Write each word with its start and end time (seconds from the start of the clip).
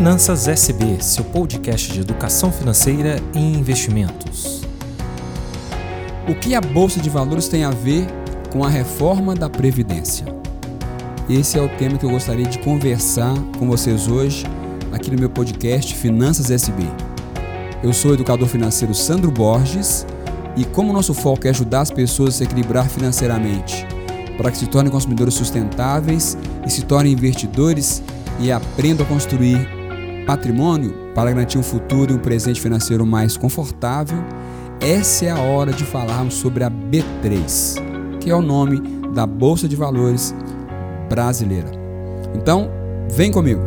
Finanças 0.00 0.48
SB, 0.48 0.96
seu 1.02 1.22
podcast 1.22 1.92
de 1.92 2.00
educação 2.00 2.50
financeira 2.50 3.20
e 3.34 3.38
investimentos. 3.38 4.62
O 6.26 6.34
que 6.34 6.54
a 6.54 6.60
Bolsa 6.62 6.98
de 6.98 7.10
Valores 7.10 7.48
tem 7.48 7.64
a 7.64 7.70
ver 7.70 8.06
com 8.50 8.64
a 8.64 8.68
reforma 8.70 9.34
da 9.34 9.50
Previdência? 9.50 10.24
Esse 11.28 11.58
é 11.58 11.62
o 11.62 11.68
tema 11.76 11.98
que 11.98 12.06
eu 12.06 12.10
gostaria 12.10 12.46
de 12.46 12.58
conversar 12.60 13.34
com 13.58 13.68
vocês 13.68 14.08
hoje, 14.08 14.46
aqui 14.90 15.10
no 15.10 15.18
meu 15.18 15.28
podcast 15.28 15.94
Finanças 15.94 16.50
SB. 16.50 16.82
Eu 17.82 17.92
sou 17.92 18.12
o 18.12 18.14
educador 18.14 18.48
financeiro 18.48 18.94
Sandro 18.94 19.30
Borges 19.30 20.06
e, 20.56 20.64
como 20.64 20.94
nosso 20.94 21.12
foco 21.12 21.46
é 21.46 21.50
ajudar 21.50 21.82
as 21.82 21.90
pessoas 21.90 22.36
a 22.36 22.38
se 22.38 22.44
equilibrar 22.44 22.88
financeiramente, 22.88 23.86
para 24.38 24.50
que 24.50 24.56
se 24.56 24.66
tornem 24.66 24.90
consumidores 24.90 25.34
sustentáveis 25.34 26.38
e 26.66 26.70
se 26.70 26.86
tornem 26.86 27.12
investidores 27.12 28.02
e 28.40 28.50
aprendam 28.50 29.04
a 29.04 29.08
construir 29.10 29.79
patrimônio 30.30 30.94
para 31.12 31.30
garantir 31.30 31.58
um 31.58 31.62
futuro 31.62 32.12
e 32.12 32.14
um 32.14 32.18
presente 32.20 32.60
financeiro 32.60 33.04
mais 33.04 33.36
confortável, 33.36 34.18
essa 34.80 35.24
é 35.24 35.30
a 35.30 35.40
hora 35.40 35.72
de 35.72 35.84
falarmos 35.84 36.34
sobre 36.34 36.62
a 36.62 36.70
B3, 36.70 37.74
que 38.20 38.30
é 38.30 38.34
o 38.34 38.40
nome 38.40 38.80
da 39.12 39.26
Bolsa 39.26 39.66
de 39.66 39.74
Valores 39.74 40.32
brasileira. 41.08 41.68
Então, 42.32 42.70
vem 43.10 43.32
comigo. 43.32 43.60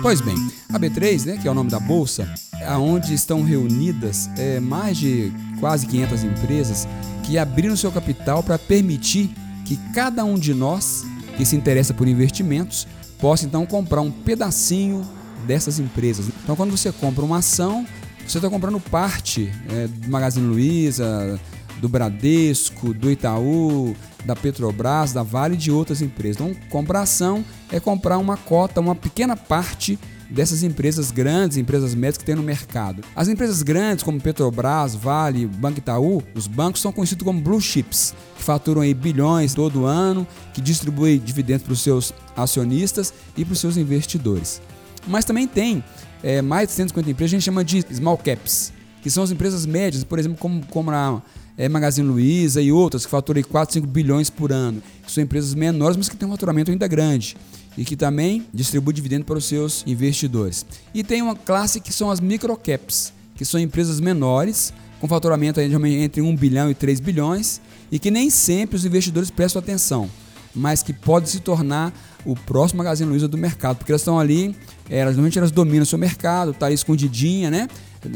Pois 0.00 0.20
bem, 0.20 0.36
a 0.72 0.78
B3, 0.78 1.26
né, 1.26 1.36
que 1.36 1.48
é 1.48 1.50
o 1.50 1.54
nome 1.54 1.68
da 1.68 1.80
bolsa, 1.80 2.32
aonde 2.64 3.12
estão 3.12 3.42
reunidas 3.42 4.30
é, 4.38 4.60
mais 4.60 4.96
de 4.96 5.32
quase 5.58 5.84
500 5.84 6.22
empresas 6.22 6.88
que 7.28 7.36
abriram 7.36 7.76
seu 7.76 7.92
capital 7.92 8.42
para 8.42 8.58
permitir 8.58 9.30
que 9.66 9.76
cada 9.92 10.24
um 10.24 10.38
de 10.38 10.54
nós 10.54 11.04
que 11.36 11.44
se 11.44 11.54
interessa 11.54 11.92
por 11.92 12.08
investimentos 12.08 12.88
possa 13.20 13.44
então 13.44 13.66
comprar 13.66 14.00
um 14.00 14.10
pedacinho 14.10 15.06
dessas 15.46 15.78
empresas. 15.78 16.26
Então, 16.42 16.56
quando 16.56 16.70
você 16.70 16.90
compra 16.90 17.22
uma 17.22 17.36
ação, 17.36 17.86
você 18.26 18.38
está 18.38 18.48
comprando 18.48 18.80
parte 18.80 19.52
é, 19.68 19.86
do 19.86 20.10
Magazine 20.10 20.46
Luiza, 20.46 21.38
do 21.82 21.88
Bradesco, 21.88 22.94
do 22.94 23.10
Itaú, 23.10 23.94
da 24.24 24.34
Petrobras, 24.34 25.12
da 25.12 25.22
Vale 25.22 25.52
e 25.52 25.58
de 25.58 25.70
outras 25.70 26.00
empresas. 26.00 26.40
Então, 26.40 26.56
comprar 26.70 27.02
ação 27.02 27.44
é 27.70 27.78
comprar 27.78 28.16
uma 28.16 28.38
cota, 28.38 28.80
uma 28.80 28.94
pequena 28.94 29.36
parte 29.36 29.98
dessas 30.30 30.62
empresas 30.62 31.10
grandes, 31.10 31.56
empresas 31.56 31.94
médias 31.94 32.18
que 32.18 32.24
tem 32.24 32.34
no 32.34 32.42
mercado. 32.42 33.02
As 33.16 33.28
empresas 33.28 33.62
grandes, 33.62 34.04
como 34.04 34.20
Petrobras, 34.20 34.94
Vale, 34.94 35.46
Banco 35.46 35.78
Itaú, 35.78 36.22
os 36.34 36.46
bancos 36.46 36.80
são 36.80 36.92
conhecidos 36.92 37.24
como 37.24 37.40
blue 37.40 37.60
chips, 37.60 38.14
que 38.36 38.42
faturam 38.42 38.82
aí 38.82 38.92
bilhões 38.92 39.54
todo 39.54 39.86
ano, 39.86 40.26
que 40.52 40.60
distribuem 40.60 41.18
dividendos 41.18 41.62
para 41.62 41.72
os 41.72 41.80
seus 41.80 42.12
acionistas 42.36 43.12
e 43.36 43.44
para 43.44 43.52
os 43.52 43.60
seus 43.60 43.76
investidores. 43.76 44.60
Mas 45.06 45.24
também 45.24 45.46
tem 45.46 45.82
é, 46.22 46.42
mais 46.42 46.68
de 46.68 46.74
150 46.74 47.10
empresas, 47.10 47.32
a 47.32 47.36
gente 47.36 47.44
chama 47.44 47.64
de 47.64 47.82
small 47.94 48.18
caps, 48.18 48.72
que 49.02 49.10
são 49.10 49.22
as 49.22 49.30
empresas 49.30 49.64
médias, 49.64 50.04
por 50.04 50.18
exemplo, 50.18 50.36
como, 50.38 50.64
como 50.66 50.90
a 50.90 51.22
é, 51.56 51.68
Magazine 51.68 52.06
Luiza 52.06 52.60
e 52.60 52.70
outras, 52.70 53.06
que 53.06 53.10
faturam 53.10 53.42
4, 53.42 53.74
5 53.74 53.86
bilhões 53.86 54.28
por 54.28 54.52
ano, 54.52 54.82
que 55.04 55.10
são 55.10 55.22
empresas 55.22 55.54
menores, 55.54 55.96
mas 55.96 56.08
que 56.08 56.16
têm 56.16 56.28
um 56.28 56.32
faturamento 56.32 56.70
ainda 56.70 56.86
grande 56.86 57.36
e 57.78 57.84
que 57.84 57.96
também 57.96 58.44
distribui 58.52 58.92
dividendo 58.92 59.24
para 59.24 59.38
os 59.38 59.44
seus 59.44 59.84
investidores. 59.86 60.66
E 60.92 61.04
tem 61.04 61.22
uma 61.22 61.36
classe 61.36 61.80
que 61.80 61.92
são 61.92 62.10
as 62.10 62.18
microcaps, 62.18 63.12
que 63.36 63.44
são 63.44 63.60
empresas 63.60 64.00
menores, 64.00 64.74
com 65.00 65.06
faturamento 65.06 65.60
entre 65.60 66.20
1 66.20 66.36
bilhão 66.36 66.68
e 66.68 66.74
3 66.74 66.98
bilhões, 66.98 67.60
e 67.92 68.00
que 68.00 68.10
nem 68.10 68.30
sempre 68.30 68.74
os 68.74 68.84
investidores 68.84 69.30
prestam 69.30 69.60
atenção, 69.60 70.10
mas 70.52 70.82
que 70.82 70.92
pode 70.92 71.30
se 71.30 71.38
tornar 71.38 71.92
o 72.24 72.34
próximo 72.34 72.78
Magazine 72.78 73.08
Luiza 73.08 73.28
do 73.28 73.38
mercado, 73.38 73.76
porque 73.76 73.92
elas 73.92 74.00
estão 74.00 74.18
ali, 74.18 74.56
elas 74.90 75.14
normalmente 75.14 75.38
elas 75.38 75.52
dominam 75.52 75.84
o 75.84 75.86
seu 75.86 75.98
mercado, 75.98 76.52
tá 76.52 76.66
ali 76.66 76.74
escondidinha, 76.74 77.48
né? 77.48 77.68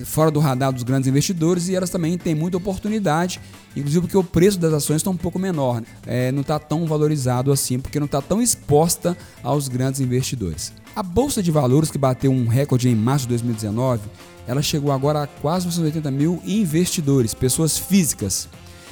Fora 0.05 0.31
do 0.31 0.41
radar 0.41 0.73
dos 0.73 0.83
grandes 0.83 1.09
investidores 1.09 1.69
e 1.69 1.75
elas 1.75 1.91
também 1.91 2.17
têm 2.19 2.35
muita 2.35 2.57
oportunidade, 2.57 3.41
inclusive 3.77 4.03
porque 4.03 4.17
o 4.17 4.25
preço 4.25 4.59
das 4.59 4.73
ações 4.73 4.97
está 4.97 5.11
um 5.11 5.17
pouco 5.17 5.39
menor, 5.39 5.81
né? 5.81 5.87
é, 6.07 6.33
não 6.33 6.41
está 6.43 6.59
tão 6.59 6.87
valorizado 6.87 7.53
assim, 7.53 7.79
porque 7.79 7.99
não 7.99 8.07
está 8.07 8.21
tão 8.21 8.41
exposta 8.41 9.17
aos 9.43 9.69
grandes 9.69 10.01
investidores. 10.01 10.73
A 10.95 11.03
Bolsa 11.03 11.43
de 11.43 11.51
Valores, 11.51 11.91
que 11.91 11.99
bateu 11.99 12.31
um 12.31 12.47
recorde 12.47 12.89
em 12.89 12.95
março 12.95 13.25
de 13.25 13.31
2019, 13.31 14.03
ela 14.47 14.61
chegou 14.61 14.93
agora 14.93 15.23
a 15.23 15.27
quase 15.27 15.67
280 15.67 16.11
mil 16.11 16.43
investidores, 16.45 17.33
pessoas 17.33 17.79
físicas. 17.79 18.49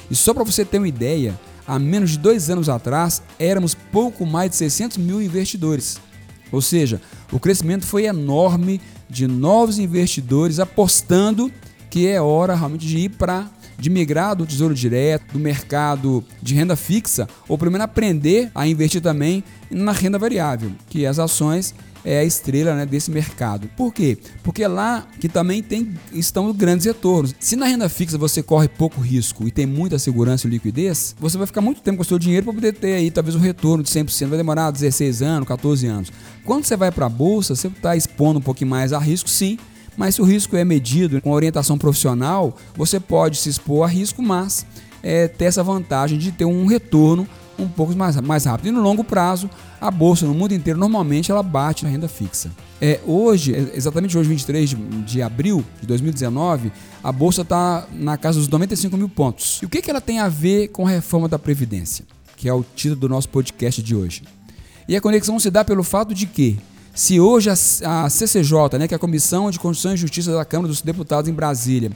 E 0.09 0.15
só 0.15 0.33
para 0.33 0.43
você 0.43 0.65
ter 0.65 0.77
uma 0.77 0.87
ideia, 0.87 1.39
há 1.67 1.77
menos 1.77 2.11
de 2.11 2.17
dois 2.17 2.49
anos 2.49 2.69
atrás 2.69 3.21
éramos 3.37 3.75
pouco 3.75 4.25
mais 4.25 4.51
de 4.51 4.57
600 4.57 4.97
mil 4.97 5.21
investidores. 5.21 5.99
Ou 6.51 6.61
seja, 6.61 7.01
o 7.31 7.39
crescimento 7.39 7.85
foi 7.85 8.05
enorme 8.05 8.81
de 9.11 9.27
novos 9.27 9.77
investidores 9.77 10.59
apostando 10.59 11.51
que 11.89 12.07
é 12.07 12.21
hora 12.21 12.55
realmente 12.55 12.87
de 12.87 12.97
ir 12.97 13.09
para 13.09 13.51
de 13.77 13.89
migrar 13.89 14.35
do 14.35 14.45
tesouro 14.45 14.75
direto, 14.75 15.33
do 15.33 15.39
mercado 15.39 16.23
de 16.41 16.53
renda 16.53 16.75
fixa, 16.75 17.27
ou 17.49 17.57
primeiro 17.57 17.83
aprender 17.83 18.51
a 18.53 18.67
investir 18.67 19.01
também 19.01 19.43
na 19.71 19.91
renda 19.91 20.19
variável, 20.19 20.71
que 20.87 21.03
as 21.03 21.17
ações 21.17 21.73
é 22.03 22.19
a 22.19 22.23
estrela 22.23 22.75
né, 22.75 22.85
desse 22.85 23.11
mercado. 23.11 23.67
Por 23.75 23.93
quê? 23.93 24.17
Porque 24.43 24.65
lá 24.67 25.07
que 25.19 25.29
também 25.29 25.61
tem, 25.61 25.93
estão 26.13 26.51
grandes 26.53 26.85
retornos. 26.85 27.33
Se 27.39 27.55
na 27.55 27.65
renda 27.65 27.89
fixa 27.89 28.17
você 28.17 28.41
corre 28.41 28.67
pouco 28.67 29.01
risco 29.01 29.47
e 29.47 29.51
tem 29.51 29.65
muita 29.65 29.99
segurança 29.99 30.47
e 30.47 30.49
liquidez, 30.49 31.15
você 31.19 31.37
vai 31.37 31.47
ficar 31.47 31.61
muito 31.61 31.81
tempo 31.81 31.97
com 31.97 32.03
o 32.03 32.05
seu 32.05 32.19
dinheiro 32.19 32.45
para 32.45 32.53
poder 32.53 32.73
ter 32.73 32.93
aí 32.93 33.11
talvez 33.11 33.35
um 33.35 33.39
retorno 33.39 33.83
de 33.83 33.89
100%. 33.89 34.27
Vai 34.27 34.37
demorar 34.37 34.71
16 34.71 35.21
anos, 35.21 35.47
14 35.47 35.87
anos. 35.87 36.11
Quando 36.45 36.65
você 36.65 36.75
vai 36.75 36.91
para 36.91 37.05
a 37.05 37.09
bolsa, 37.09 37.55
você 37.55 37.67
está 37.67 37.95
expondo 37.95 38.39
um 38.39 38.41
pouquinho 38.41 38.69
mais 38.69 38.93
a 38.93 38.99
risco, 38.99 39.29
sim, 39.29 39.57
mas 39.95 40.15
se 40.15 40.21
o 40.21 40.25
risco 40.25 40.55
é 40.55 40.63
medido 40.63 41.21
com 41.21 41.31
orientação 41.31 41.77
profissional, 41.77 42.55
você 42.75 42.99
pode 42.99 43.37
se 43.37 43.49
expor 43.49 43.83
a 43.83 43.87
risco, 43.87 44.21
mas 44.21 44.65
é, 45.03 45.27
ter 45.27 45.45
essa 45.45 45.63
vantagem 45.63 46.17
de 46.17 46.31
ter 46.31 46.45
um 46.45 46.65
retorno 46.65 47.27
um 47.59 47.67
pouco 47.67 47.95
mais, 47.95 48.15
mais 48.21 48.45
rápido. 48.45 48.69
E 48.69 48.71
no 48.71 48.81
longo 48.81 49.03
prazo, 49.03 49.49
a 49.79 49.91
bolsa 49.91 50.25
no 50.25 50.33
mundo 50.33 50.53
inteiro 50.53 50.79
normalmente 50.79 51.31
ela 51.31 51.43
bate 51.43 51.83
na 51.83 51.91
renda 51.91 52.07
fixa. 52.07 52.51
É, 52.81 52.99
hoje, 53.05 53.53
é, 53.53 53.75
exatamente 53.75 54.17
hoje, 54.17 54.29
23 54.29 54.69
de, 54.69 54.75
de 54.75 55.21
abril 55.21 55.63
de 55.79 55.87
2019, 55.87 56.71
a 57.03 57.11
bolsa 57.11 57.43
está 57.43 57.85
na 57.93 58.17
casa 58.17 58.39
dos 58.39 58.47
95 58.47 58.97
mil 58.97 59.09
pontos. 59.09 59.59
E 59.61 59.65
o 59.65 59.69
que, 59.69 59.81
que 59.81 59.89
ela 59.89 60.01
tem 60.01 60.19
a 60.19 60.27
ver 60.27 60.69
com 60.69 60.87
a 60.87 60.89
reforma 60.89 61.27
da 61.27 61.37
Previdência? 61.37 62.05
Que 62.35 62.49
é 62.49 62.53
o 62.53 62.63
título 62.75 63.01
do 63.01 63.09
nosso 63.09 63.29
podcast 63.29 63.83
de 63.83 63.95
hoje. 63.95 64.23
E 64.91 64.95
a 64.97 64.99
conexão 64.99 65.39
se 65.39 65.49
dá 65.49 65.63
pelo 65.63 65.83
fato 65.83 66.13
de 66.13 66.25
que, 66.25 66.59
se 66.93 67.17
hoje 67.17 67.49
a, 67.49 68.09
CCJ, 68.09 68.77
né, 68.77 68.89
que 68.89 68.93
é 68.93 68.97
a 68.97 68.99
Comissão 68.99 69.49
de 69.49 69.57
Constituição 69.57 69.93
e 69.93 69.97
Justiça 69.97 70.33
da 70.33 70.43
Câmara 70.43 70.67
dos 70.67 70.81
Deputados 70.81 71.29
em 71.29 71.33
Brasília, 71.33 71.91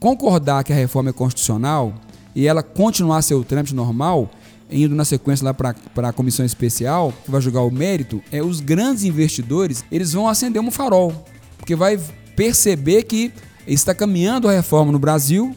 concordar 0.00 0.64
que 0.64 0.72
a 0.72 0.74
reforma 0.74 1.10
é 1.10 1.12
constitucional 1.12 1.94
e 2.34 2.48
ela 2.48 2.60
continuar 2.60 3.22
seu 3.22 3.44
trâmite 3.44 3.72
normal, 3.72 4.28
indo 4.68 4.92
na 4.92 5.04
sequência 5.04 5.44
lá 5.44 5.54
para 5.54 6.08
a 6.08 6.12
comissão 6.12 6.44
especial, 6.44 7.14
que 7.24 7.30
vai 7.30 7.40
julgar 7.40 7.60
o 7.60 7.70
mérito, 7.70 8.20
é 8.32 8.42
os 8.42 8.58
grandes 8.58 9.04
investidores, 9.04 9.84
eles 9.92 10.12
vão 10.12 10.26
acender 10.26 10.60
um 10.60 10.68
farol, 10.72 11.24
porque 11.56 11.76
vai 11.76 11.96
perceber 12.34 13.04
que 13.04 13.32
está 13.68 13.94
caminhando 13.94 14.48
a 14.48 14.52
reforma 14.52 14.90
no 14.90 14.98
Brasil 14.98 15.54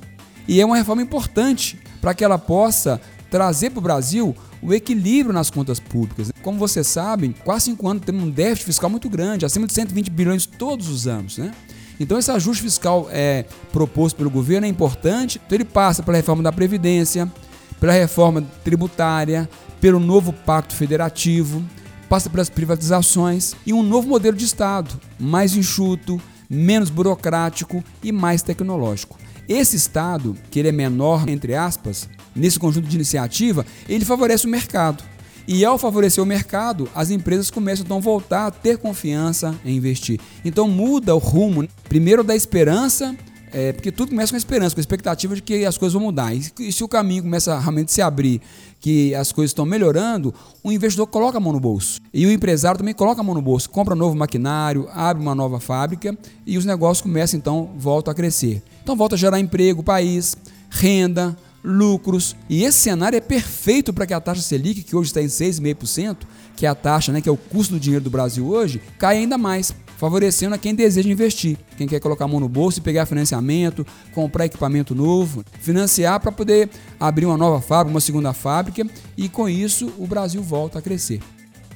e 0.47 0.61
é 0.61 0.65
uma 0.67 0.77
reforma 0.77 1.01
importante 1.01 1.79
para 1.99 2.13
que 2.13 2.23
ela 2.23 2.37
possa 2.37 3.01
trazer 3.31 3.71
para 3.71 3.79
o 3.79 3.81
Brasil 3.81 4.35
o 4.65 4.73
equilíbrio 4.73 5.31
nas 5.31 5.51
contas 5.51 5.79
públicas. 5.79 6.31
Como 6.41 6.57
vocês 6.57 6.87
sabem, 6.87 7.35
quase 7.43 7.65
cinco 7.65 7.87
anos 7.87 8.03
temos 8.03 8.23
um 8.23 8.29
déficit 8.29 8.65
fiscal 8.65 8.89
muito 8.89 9.07
grande, 9.07 9.45
acima 9.45 9.67
de 9.67 9.73
120 9.73 10.09
bilhões 10.09 10.45
todos 10.45 10.89
os 10.89 11.07
anos, 11.07 11.37
né? 11.37 11.53
Então 11.99 12.17
esse 12.17 12.31
ajuste 12.31 12.63
fiscal 12.63 13.07
é 13.11 13.45
proposto 13.71 14.17
pelo 14.17 14.29
governo 14.29 14.65
é 14.65 14.69
importante. 14.69 15.39
Então 15.45 15.55
ele 15.55 15.63
passa 15.63 16.01
pela 16.01 16.17
reforma 16.17 16.41
da 16.41 16.51
previdência, 16.51 17.31
pela 17.79 17.93
reforma 17.93 18.41
tributária, 18.63 19.47
pelo 19.79 19.99
novo 19.99 20.33
pacto 20.33 20.75
federativo, 20.75 21.63
passa 22.09 22.29
pelas 22.29 22.49
privatizações 22.49 23.53
e 23.65 23.71
um 23.71 23.83
novo 23.83 24.07
modelo 24.07 24.35
de 24.35 24.45
Estado, 24.45 24.99
mais 25.19 25.55
enxuto, 25.55 26.19
menos 26.49 26.89
burocrático 26.89 27.83
e 28.03 28.11
mais 28.11 28.41
tecnológico. 28.41 29.17
Esse 29.47 29.75
Estado, 29.75 30.35
que 30.49 30.59
ele 30.59 30.69
é 30.69 30.71
menor, 30.71 31.29
entre 31.29 31.53
aspas, 31.53 32.09
nesse 32.35 32.59
conjunto 32.59 32.87
de 32.87 32.95
iniciativa, 32.95 33.65
ele 33.87 34.05
favorece 34.05 34.45
o 34.45 34.49
mercado. 34.49 35.03
E 35.47 35.63
ao 35.63 35.77
favorecer 35.77 36.23
o 36.23 36.27
mercado, 36.27 36.89
as 36.95 37.11
empresas 37.11 37.51
começam 37.51 37.85
então 37.85 37.97
a 37.97 38.01
voltar 38.01 38.47
a 38.47 38.51
ter 38.51 38.77
confiança 38.77 39.55
em 39.63 39.75
investir. 39.75 40.19
Então 40.43 40.67
muda 40.67 41.13
o 41.13 41.19
rumo, 41.19 41.67
primeiro 41.87 42.23
da 42.23 42.35
esperança 42.35 43.15
é, 43.57 43.71
porque 43.71 43.89
tudo 43.89 44.09
começa 44.09 44.33
com 44.33 44.35
a 44.35 44.37
esperança, 44.37 44.75
com 44.75 44.81
a 44.81 44.83
expectativa 44.83 45.33
de 45.33 45.41
que 45.41 45.65
as 45.65 45.77
coisas 45.77 45.93
vão 45.93 46.03
mudar. 46.03 46.35
E, 46.35 46.73
se 46.73 46.83
o 46.83 46.89
caminho 46.89 47.23
começa 47.23 47.53
a 47.53 47.59
realmente 47.59 47.89
se 47.89 48.01
abrir, 48.01 48.41
que 48.81 49.15
as 49.15 49.31
coisas 49.31 49.51
estão 49.51 49.65
melhorando, 49.65 50.33
o 50.61 50.73
investidor 50.73 51.07
coloca 51.07 51.37
a 51.37 51.39
mão 51.39 51.53
no 51.53 51.59
bolso. 51.59 52.01
E 52.13 52.25
o 52.25 52.31
empresário 52.31 52.77
também 52.77 52.93
coloca 52.93 53.21
a 53.21 53.23
mão 53.23 53.33
no 53.33 53.41
bolso, 53.41 53.69
compra 53.69 53.95
um 53.95 53.97
novo 53.97 54.13
maquinário, 54.13 54.89
abre 54.91 55.23
uma 55.23 55.33
nova 55.33 55.61
fábrica 55.61 56.17
e 56.45 56.57
os 56.57 56.65
negócios 56.65 57.01
começam 57.01 57.37
então, 57.37 57.69
voltam 57.77 58.11
a 58.11 58.15
crescer. 58.15 58.61
Então 58.83 58.93
volta 58.93 59.15
a 59.15 59.17
gerar 59.17 59.39
emprego, 59.39 59.81
país, 59.81 60.35
renda, 60.69 61.37
lucros. 61.65 62.35
E 62.47 62.63
esse 62.63 62.77
cenário 62.77 63.17
é 63.17 63.21
perfeito 63.21 63.91
para 63.91 64.05
que 64.05 64.13
a 64.13 64.21
taxa 64.21 64.41
Selic, 64.41 64.83
que 64.83 64.95
hoje 64.95 65.09
está 65.09 65.21
em 65.21 65.25
6,5%, 65.25 66.17
que 66.55 66.65
é 66.65 66.69
a 66.69 66.75
taxa, 66.75 67.11
né, 67.11 67.19
que 67.19 67.27
é 67.27 67.31
o 67.31 67.37
custo 67.37 67.73
do 67.73 67.79
dinheiro 67.79 68.03
do 68.03 68.09
Brasil 68.09 68.47
hoje, 68.47 68.81
caia 68.97 69.19
ainda 69.19 69.37
mais, 69.37 69.73
favorecendo 69.97 70.55
a 70.55 70.57
quem 70.57 70.75
deseja 70.75 71.09
investir, 71.09 71.57
quem 71.77 71.87
quer 71.87 71.99
colocar 71.99 72.25
a 72.25 72.27
mão 72.27 72.39
no 72.39 72.47
bolso 72.47 72.79
e 72.79 72.81
pegar 72.81 73.05
financiamento, 73.05 73.85
comprar 74.13 74.45
equipamento 74.45 74.93
novo, 74.93 75.43
financiar 75.59 76.19
para 76.19 76.31
poder 76.31 76.69
abrir 76.99 77.25
uma 77.25 77.37
nova 77.37 77.59
fábrica, 77.61 77.93
uma 77.93 78.01
segunda 78.01 78.31
fábrica 78.33 78.85
e 79.17 79.27
com 79.27 79.49
isso 79.49 79.91
o 79.97 80.05
Brasil 80.05 80.41
volta 80.41 80.79
a 80.79 80.81
crescer. 80.81 81.19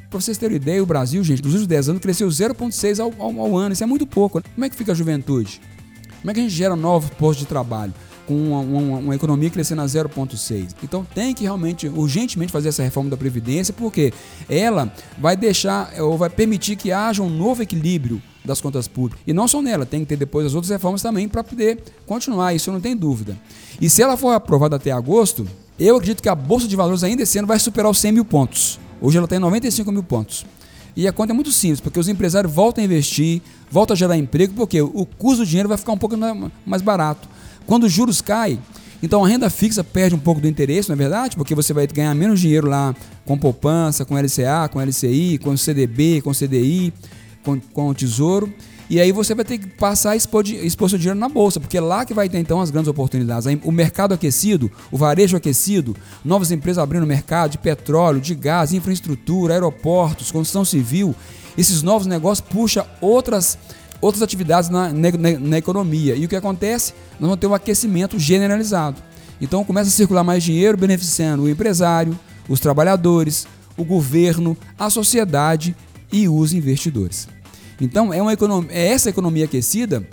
Para 0.09 0.19
vocês 0.19 0.37
terem 0.37 0.55
ideia, 0.55 0.81
o 0.81 0.87
Brasil, 0.87 1.23
gente, 1.23 1.43
nos 1.43 1.53
últimos 1.53 1.67
10 1.67 1.89
anos 1.89 2.01
cresceu 2.01 2.27
0,6 2.27 2.99
ao, 2.99 3.13
ao, 3.19 3.39
ao 3.39 3.55
ano. 3.55 3.73
Isso 3.73 3.83
é 3.83 3.87
muito 3.87 4.07
pouco. 4.07 4.41
Como 4.41 4.65
é 4.65 4.69
que 4.69 4.75
fica 4.75 4.91
a 4.91 4.95
juventude? 4.95 5.61
Como 6.19 6.31
é 6.31 6.33
que 6.33 6.39
a 6.39 6.43
gente 6.43 6.55
gera 6.55 6.75
novos 6.75 7.11
postos 7.11 7.41
de 7.41 7.45
trabalho? 7.45 7.93
Com 8.29 8.35
uma, 8.35 8.59
uma, 8.59 8.97
uma, 8.99 9.15
economia 9.15 9.49
crescendo 9.49 9.81
a 9.81 9.85
0,6. 9.85 10.75
Então 10.83 11.03
tem 11.15 11.33
que 11.33 11.41
realmente, 11.41 11.87
urgentemente 11.87 12.51
fazer 12.51 12.69
essa 12.69 12.83
reforma 12.83 13.09
da 13.09 13.17
Previdência, 13.17 13.73
porque 13.73 14.13
ela 14.47 14.93
vai 15.17 15.35
deixar 15.35 15.91
ou 15.99 16.15
vai 16.15 16.29
permitir 16.29 16.75
que 16.75 16.91
haja 16.91 17.23
um 17.23 17.29
novo 17.29 17.63
equilíbrio 17.63 18.21
das 18.45 18.61
contas 18.61 18.87
públicas. 18.87 19.19
E 19.25 19.33
não 19.33 19.47
só 19.47 19.63
nela, 19.63 19.83
tem 19.83 20.01
que 20.01 20.05
ter 20.05 20.15
depois 20.15 20.45
as 20.45 20.53
outras 20.53 20.69
reformas 20.69 21.01
também 21.01 21.27
para 21.27 21.43
poder 21.43 21.81
continuar, 22.05 22.53
isso 22.53 22.71
não 22.71 22.79
tenho 22.79 22.95
dúvida. 22.95 23.35
E 23.81 23.89
se 23.89 24.03
ela 24.03 24.15
for 24.15 24.29
aprovada 24.29 24.75
até 24.75 24.91
agosto, 24.91 25.47
eu 25.79 25.95
acredito 25.95 26.21
que 26.21 26.29
a 26.29 26.35
Bolsa 26.35 26.67
de 26.67 26.75
Valores 26.75 27.03
ainda 27.03 27.23
esse 27.23 27.39
ano 27.39 27.47
vai 27.47 27.57
superar 27.57 27.89
os 27.89 27.97
100 27.97 28.11
mil 28.11 28.25
pontos. 28.25 28.79
Hoje 29.01 29.17
ela 29.17 29.27
tem 29.27 29.39
95 29.39 29.91
mil 29.91 30.03
pontos. 30.03 30.45
E 30.95 31.07
a 31.07 31.11
conta 31.13 31.33
é 31.33 31.35
muito 31.35 31.51
simples, 31.51 31.79
porque 31.79 31.99
os 31.99 32.07
empresários 32.07 32.53
voltam 32.53 32.83
a 32.83 32.85
investir, 32.85 33.41
voltam 33.71 33.95
a 33.95 33.97
gerar 33.97 34.17
emprego, 34.17 34.53
porque 34.53 34.79
o 34.81 35.05
custo 35.17 35.43
do 35.43 35.47
dinheiro 35.47 35.67
vai 35.67 35.79
ficar 35.79 35.93
um 35.93 35.97
pouco 35.97 36.15
mais 36.63 36.83
barato. 36.83 37.27
Quando 37.65 37.83
os 37.83 37.91
juros 37.91 38.21
caem, 38.21 38.59
então 39.01 39.23
a 39.23 39.27
renda 39.27 39.49
fixa 39.49 39.83
perde 39.83 40.13
um 40.13 40.19
pouco 40.19 40.41
do 40.41 40.47
interesse, 40.47 40.89
não 40.89 40.93
é 40.93 40.97
verdade? 40.97 41.35
Porque 41.35 41.55
você 41.55 41.73
vai 41.73 41.87
ganhar 41.87 42.13
menos 42.13 42.39
dinheiro 42.39 42.67
lá 42.67 42.93
com 43.25 43.37
poupança, 43.37 44.03
com 44.03 44.17
LCA, 44.17 44.69
com 44.71 44.81
LCI, 44.81 45.37
com 45.37 45.55
CDB, 45.55 46.21
com 46.21 46.31
CDI, 46.31 46.93
com, 47.43 47.59
com 47.59 47.89
o 47.89 47.93
Tesouro. 47.93 48.53
E 48.89 48.99
aí 48.99 49.11
você 49.11 49.35
vai 49.35 49.45
ter 49.45 49.59
que 49.59 49.67
passar 49.67 50.11
a 50.11 50.15
expor, 50.15 50.43
expor 50.47 50.89
seu 50.89 50.97
dinheiro 50.97 51.19
na 51.19 51.29
bolsa, 51.29 51.59
porque 51.59 51.77
é 51.77 51.81
lá 51.81 52.03
que 52.03 52.13
vai 52.13 52.27
ter 52.27 52.39
então 52.39 52.59
as 52.59 52.71
grandes 52.71 52.89
oportunidades. 52.89 53.45
O 53.63 53.71
mercado 53.71 54.15
aquecido, 54.15 54.71
o 54.91 54.97
varejo 54.97 55.37
aquecido, 55.37 55.95
novas 56.25 56.49
empresas 56.49 56.81
abrindo 56.81 57.05
mercado 57.05 57.51
de 57.51 57.59
petróleo, 57.59 58.19
de 58.19 58.33
gás, 58.33 58.73
infraestrutura, 58.73 59.53
aeroportos, 59.53 60.31
construção 60.31 60.65
civil. 60.65 61.15
Esses 61.55 61.83
novos 61.83 62.07
negócios 62.07 62.47
puxam 62.49 62.83
outras 62.99 63.59
outras 64.01 64.21
atividades 64.21 64.69
na, 64.69 64.89
na, 64.91 65.09
na, 65.39 65.57
economia. 65.57 66.15
E 66.15 66.25
o 66.25 66.29
que 66.29 66.35
acontece? 66.35 66.93
Nós 67.19 67.29
vamos 67.29 67.39
ter 67.39 67.47
um 67.47 67.53
aquecimento 67.53 68.17
generalizado. 68.17 69.01
Então 69.41 69.63
começa 69.63 69.89
a 69.89 69.91
circular 69.91 70.23
mais 70.23 70.43
dinheiro, 70.43 70.77
beneficiando 70.77 71.43
o 71.43 71.49
empresário, 71.49 72.17
os 72.47 72.59
trabalhadores, 72.59 73.47
o 73.77 73.83
governo, 73.83 74.57
a 74.77 74.89
sociedade 74.89 75.75
e 76.11 76.27
os 76.27 76.53
investidores. 76.53 77.27
Então 77.79 78.13
é, 78.13 78.21
uma 78.21 78.33
economia, 78.33 78.71
é 78.71 78.87
essa 78.87 79.09
economia 79.09 79.45
aquecida 79.45 80.05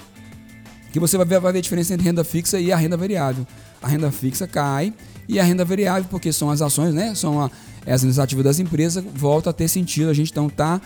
que 0.93 1.01
você 1.01 1.17
vai 1.17 1.27
ver, 1.27 1.41
vai 1.41 1.53
ver 1.53 1.59
a 1.59 1.63
diferença 1.63 1.93
entre 1.93 2.07
renda 2.07 2.25
fixa 2.25 2.59
e 2.61 2.73
a 2.73 2.77
renda 2.77 2.97
variável. 2.97 3.47
A 3.83 3.89
renda 3.89 4.11
fixa 4.11 4.47
cai 4.47 4.95
e 5.29 5.41
a 5.41 5.45
renda 5.45 5.65
variável, 5.65 6.07
porque 6.09 6.33
são 6.33 6.51
as 6.51 6.63
ações, 6.63 6.95
né? 6.95 7.15
São 7.15 7.43
a, 7.43 7.51
as 7.93 8.03
iniciativas 8.03 8.45
das 8.45 8.59
empresas, 8.59 9.05
volta 9.15 9.51
a 9.51 9.53
ter 9.53 9.69
sentido. 9.69 10.11
A 10.11 10.15
gente 10.15 10.31
então 10.31 10.49
está 10.49 10.81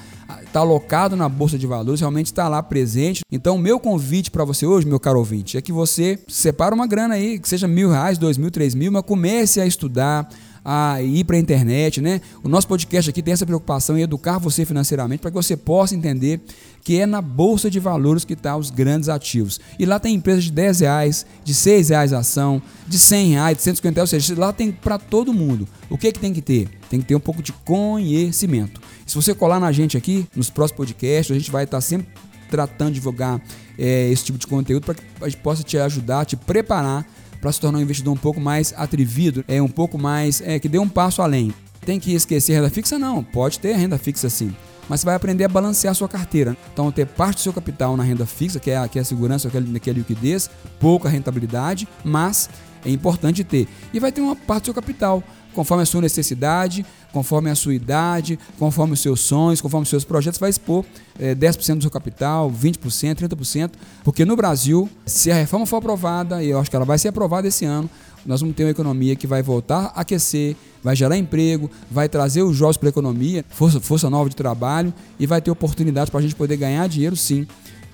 tá 0.53 0.61
alocado 0.61 1.17
na 1.17 1.29
Bolsa 1.29 1.59
de 1.59 1.67
Valores, 1.67 2.01
realmente 2.01 2.27
está 2.27 2.49
lá 2.49 2.63
presente. 2.63 3.23
Então, 3.31 3.57
meu 3.59 3.81
convite 3.81 4.31
para 4.31 4.45
você 4.45 4.67
hoje, 4.67 4.87
meu 4.87 5.01
caro 5.01 5.19
ouvinte, 5.19 5.57
é 5.57 5.63
que 5.63 5.73
você 5.73 6.19
separe 6.29 6.75
uma 6.75 6.87
grana 6.87 7.15
aí, 7.15 7.39
que 7.39 7.49
seja 7.49 7.67
mil 7.67 7.91
reais, 7.91 8.19
dois 8.19 8.37
mil, 8.37 8.51
três 8.51 8.75
mil, 8.75 8.93
mas 8.93 9.03
comece 9.03 9.61
a 9.61 9.67
estudar 9.67 10.29
a 10.65 11.03
ir 11.03 11.25
para 11.25 11.37
a 11.37 11.39
internet, 11.39 12.01
né? 12.01 12.21
O 12.43 12.49
nosso 12.49 12.69
podcast 12.69 13.11
aqui 13.11 13.23
tem 13.23 13.33
essa 13.33 13.47
preocupação 13.47 13.97
em 13.97 14.03
educar 14.03 14.39
você 14.39 14.65
financeiramente 14.65 15.21
para 15.21 15.31
que 15.31 15.37
você 15.37 15.57
possa 15.57 15.95
entender 15.95 16.41
que 16.83 16.99
é 16.99 17.07
na 17.07 17.21
bolsa 17.21 17.71
de 17.71 17.79
valores 17.79 18.25
que 18.25 18.33
estão 18.33 18.53
tá 18.53 18.59
os 18.59 18.71
grandes 18.71 19.09
ativos. 19.09 19.61
E 19.79 19.85
lá 19.85 19.99
tem 19.99 20.15
empresas 20.15 20.45
de 20.45 20.53
10 20.53 20.81
reais, 20.81 21.27
de 21.45 21.55
6 21.55 21.91
reais 21.91 22.13
a 22.13 22.19
ação, 22.19 22.63
de 22.87 22.99
100 22.99 23.31
reais, 23.31 23.57
de 23.57 23.63
150 23.63 23.95
reais, 23.95 24.13
ou 24.13 24.21
seja, 24.21 24.41
lá 24.41 24.53
tem 24.53 24.73
para 24.73 24.99
todo 24.99 25.33
mundo. 25.33 25.69
O 25.89 25.99
que, 25.99 26.13
que 26.13 26.19
tem 26.19 26.33
que 26.33 26.43
ter? 26.43 26.69
Tem 26.89 27.01
que 27.01 27.07
ter 27.07 27.15
um 27.15 27.21
pouco 27.21 27.43
de 27.43 27.53
conhecimento. 27.53 28.81
Se 29.07 29.15
você 29.15 29.35
colar 29.35 29.61
na 29.61 29.73
gente 29.73 29.97
aqui, 29.97 30.27
nos 30.35 30.51
próximos 30.51 30.77
podcasts, 30.77 31.35
a 31.35 31.39
gente 31.39 31.51
vai 31.51 31.65
estar 31.65 31.79
tá 31.79 31.81
sempre 31.81 32.09
tratando 32.51 32.89
de 32.89 32.95
divulgar 32.95 33.41
é, 33.79 34.11
esse 34.11 34.25
tipo 34.25 34.39
de 34.39 34.47
conteúdo 34.47 34.85
para 34.85 34.95
que 34.95 35.03
a 35.21 35.29
gente 35.29 35.41
possa 35.41 35.63
te 35.63 35.79
ajudar, 35.79 36.25
te 36.25 36.37
preparar 36.37 37.07
para 37.41 37.53
se 37.53 37.61
tornar 37.61 37.79
um 37.79 37.83
investidor 37.83 38.13
um 38.13 38.19
pouco 38.19 38.41
mais 38.41 38.75
atrevido, 38.77 39.45
é 39.49 39.61
um 39.61 39.69
pouco 39.69 39.99
mais 39.99 40.41
é 40.41 40.59
que 40.59 40.69
dê 40.69 40.79
um 40.79 40.89
passo 40.89 41.23
além. 41.23 41.53
Tem 41.85 41.99
que 41.99 42.13
esquecer 42.13 42.55
renda 42.55 42.71
fixa? 42.71 42.99
Não, 42.99 43.25
pode 43.25 43.59
ter 43.59 43.75
renda 43.75 43.97
fixa 43.97 44.29
sim. 44.29 44.55
Mas 44.89 45.01
você 45.01 45.07
vai 45.07 45.15
aprender 45.15 45.45
a 45.45 45.49
balancear 45.49 45.93
a 45.93 45.95
sua 45.95 46.09
carteira. 46.09 46.57
Então, 46.73 46.91
ter 46.91 47.07
parte 47.07 47.37
do 47.37 47.41
seu 47.43 47.53
capital 47.53 47.97
na 47.97 48.03
renda 48.03 48.27
fixa, 48.27 48.59
que 48.59 48.71
é 48.71 48.77
a, 48.77 48.89
que 48.89 48.99
é 48.99 49.03
a 49.03 49.05
segurança, 49.05 49.49
que 49.49 49.57
é, 49.57 49.63
que 49.79 49.89
é 49.89 49.93
a 49.93 49.97
liquidez, 49.97 50.51
pouca 50.81 51.09
rentabilidade, 51.09 51.89
mas 52.05 52.51
é 52.85 52.91
importante 52.91 53.45
ter. 53.45 53.69
E 53.95 54.01
vai 54.01 54.11
ter 54.11 54.21
uma 54.21 54.35
parte 54.35 54.65
do 54.65 54.67
seu 54.67 54.75
capital 54.75 55.23
conforme 55.55 55.83
a 55.83 55.87
sua 55.87 56.01
necessidade, 56.01 56.85
conforme 57.13 57.51
a 57.51 57.55
sua 57.55 57.75
idade, 57.75 58.39
conforme 58.59 58.95
os 58.95 59.01
seus 59.01 59.21
sonhos, 59.21 59.61
conforme 59.61 59.83
os 59.83 59.89
seus 59.89 60.05
projetos, 60.05 60.39
vai 60.39 60.51
expor 60.51 60.85
é, 61.19 61.35
10% 61.35 61.77
do 61.77 61.83
seu 61.83 61.91
capital, 61.91 62.51
20%, 62.51 63.17
30%, 63.17 63.71
porque 64.05 64.25
no 64.25 64.37
Brasil, 64.37 64.89
se 65.05 65.31
a 65.31 65.35
reforma 65.35 65.67
for 65.67 65.77
aprovada, 65.77 66.43
e 66.43 66.51
eu 66.51 66.59
acho 66.59 66.71
que 66.71 66.77
ela 66.77 66.85
vai 66.85 66.99
ser 66.99 67.09
aprovada 67.09 67.49
esse 67.49 67.65
ano, 67.65 67.91
nós 68.25 68.41
vamos 68.41 68.55
ter 68.55 68.65
uma 68.65 68.71
economia 68.71 69.17
que 69.17 69.27
vai 69.27 69.43
voltar 69.43 69.93
a 69.95 70.03
aquecer, 70.03 70.55
vai 70.83 70.95
gerar 70.95 71.17
emprego, 71.17 71.71
vai 71.91 72.09
trazer 72.09 72.43
os 72.43 72.57
jovens 72.57 72.77
para 72.77 72.89
a 72.89 72.91
economia, 72.91 73.45
força, 73.49 73.81
força 73.81 74.11
nova 74.11 74.29
de 74.29 74.37
trabalho 74.37 74.93
e 75.19 75.27
vai 75.27 75.41
ter 75.41 75.51
oportunidades 75.51 76.11
para 76.11 76.21
a 76.21 76.23
gente 76.23 76.35
poder 76.35 76.57
ganhar 76.57 76.87
dinheiro 76.89 77.17
sim, 77.17 77.47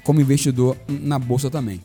como 0.04 0.20
investidor 0.20 0.76
na 0.88 1.18
bolsa 1.18 1.50
também. 1.50 1.80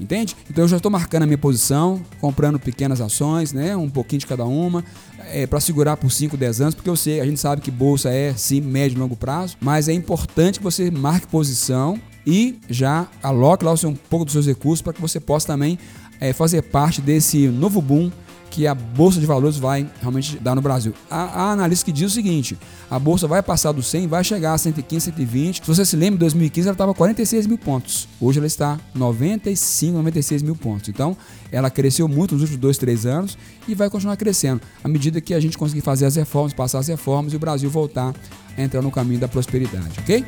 Entende? 0.00 0.36
Então 0.50 0.64
eu 0.64 0.68
já 0.68 0.76
estou 0.76 0.90
marcando 0.90 1.22
a 1.22 1.26
minha 1.26 1.38
posição, 1.38 2.02
comprando 2.20 2.58
pequenas 2.58 3.00
ações, 3.00 3.52
né, 3.52 3.76
um 3.76 3.88
pouquinho 3.88 4.20
de 4.20 4.26
cada 4.26 4.44
uma, 4.44 4.84
é, 5.30 5.46
para 5.46 5.58
segurar 5.58 5.96
por 5.96 6.10
5, 6.10 6.36
10 6.36 6.60
anos, 6.60 6.74
porque 6.74 6.90
eu 6.90 6.96
sei, 6.96 7.20
a 7.20 7.24
gente 7.24 7.40
sabe 7.40 7.62
que 7.62 7.70
bolsa 7.70 8.10
é 8.10 8.34
sim 8.34 8.60
médio 8.60 8.96
e 8.96 8.98
longo 8.98 9.16
prazo, 9.16 9.56
mas 9.60 9.88
é 9.88 9.92
importante 9.92 10.58
que 10.58 10.64
você 10.64 10.90
marque 10.90 11.26
posição 11.26 11.98
e 12.26 12.58
já 12.68 13.08
aloque 13.22 13.64
lá 13.64 13.72
um 13.84 13.94
pouco 13.94 14.24
dos 14.24 14.32
seus 14.32 14.46
recursos 14.46 14.82
para 14.82 14.92
que 14.92 15.00
você 15.00 15.18
possa 15.18 15.46
também 15.46 15.78
é, 16.20 16.32
fazer 16.32 16.62
parte 16.62 17.00
desse 17.00 17.48
novo 17.48 17.80
boom 17.80 18.10
que 18.50 18.66
a 18.66 18.74
Bolsa 18.74 19.20
de 19.20 19.26
Valores 19.26 19.58
vai 19.58 19.88
realmente 20.00 20.38
dar 20.38 20.54
no 20.54 20.62
Brasil. 20.62 20.94
Há, 21.10 21.22
há 21.22 21.52
analistas 21.52 21.84
que 21.84 21.92
diz 21.92 22.10
o 22.10 22.14
seguinte, 22.14 22.56
a 22.90 22.98
Bolsa 22.98 23.26
vai 23.26 23.42
passar 23.42 23.72
do 23.72 23.82
100, 23.82 24.06
vai 24.06 24.24
chegar 24.24 24.54
a 24.54 24.58
115, 24.58 25.06
120. 25.06 25.56
Se 25.56 25.66
você 25.66 25.84
se 25.84 25.96
lembra, 25.96 26.16
em 26.16 26.20
2015 26.20 26.68
ela 26.68 26.74
estava 26.74 26.94
46 26.94 27.46
mil 27.46 27.58
pontos. 27.58 28.08
Hoje 28.20 28.38
ela 28.38 28.46
está 28.46 28.78
95, 28.94 29.96
96 29.96 30.42
mil 30.42 30.56
pontos. 30.56 30.88
Então, 30.88 31.16
ela 31.52 31.70
cresceu 31.70 32.08
muito 32.08 32.32
nos 32.32 32.42
últimos 32.42 32.60
dois, 32.60 32.78
três 32.78 33.04
anos 33.04 33.36
e 33.68 33.74
vai 33.74 33.90
continuar 33.90 34.16
crescendo 34.16 34.60
à 34.82 34.88
medida 34.88 35.20
que 35.20 35.34
a 35.34 35.40
gente 35.40 35.58
conseguir 35.58 35.82
fazer 35.82 36.06
as 36.06 36.16
reformas, 36.16 36.52
passar 36.52 36.78
as 36.78 36.88
reformas 36.88 37.32
e 37.32 37.36
o 37.36 37.38
Brasil 37.38 37.68
voltar 37.68 38.14
a 38.56 38.62
entrar 38.62 38.82
no 38.82 38.90
caminho 38.90 39.20
da 39.20 39.28
prosperidade, 39.28 39.98
ok? 40.00 40.24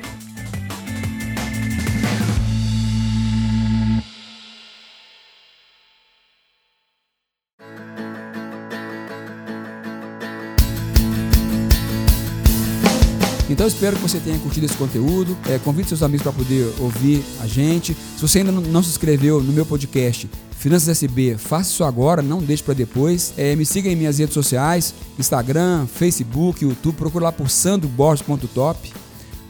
Então 13.58 13.66
espero 13.66 13.96
que 13.96 14.02
você 14.02 14.20
tenha 14.20 14.38
curtido 14.38 14.66
esse 14.66 14.76
conteúdo. 14.76 15.36
É, 15.50 15.58
convide 15.58 15.88
seus 15.88 16.04
amigos 16.04 16.22
para 16.22 16.30
poder 16.30 16.72
ouvir 16.78 17.24
a 17.40 17.46
gente. 17.48 17.96
Se 18.14 18.22
você 18.22 18.38
ainda 18.38 18.52
não 18.52 18.84
se 18.84 18.90
inscreveu 18.90 19.42
no 19.42 19.52
meu 19.52 19.66
podcast 19.66 20.30
Finanças 20.52 20.90
SB, 20.90 21.36
faça 21.36 21.72
isso 21.72 21.82
agora, 21.82 22.22
não 22.22 22.38
deixe 22.38 22.62
para 22.62 22.74
depois. 22.74 23.34
É, 23.36 23.56
me 23.56 23.66
siga 23.66 23.90
em 23.90 23.96
minhas 23.96 24.18
redes 24.18 24.32
sociais, 24.32 24.94
Instagram, 25.18 25.88
Facebook, 25.88 26.64
YouTube. 26.64 26.94
Procure 26.94 27.24
lá 27.24 27.32
por 27.32 27.50
sandroborges.top. 27.50 28.92